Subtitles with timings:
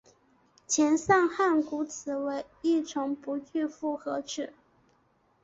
[0.65, 4.51] 前上颌骨齿为一丛不具复合齿。